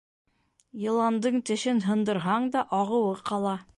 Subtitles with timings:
[0.85, 3.55] Йыландың тешен һындырһаң да, ағыуы ҡала.